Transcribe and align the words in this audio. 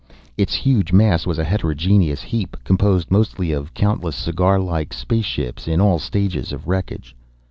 Its 0.35 0.55
huge 0.55 0.91
mass 0.91 1.27
was 1.27 1.37
a 1.37 1.43
heterogeneous 1.43 2.23
heap, 2.23 2.57
composed 2.63 3.11
mostly 3.11 3.51
of 3.51 3.75
countless 3.75 4.15
cigar 4.15 4.59
like 4.59 4.93
space 4.93 5.25
ships 5.25 5.67
in 5.67 5.79
all 5.79 5.99
stages 5.99 6.51
of 6.51 6.67
wreckage. 6.67 7.15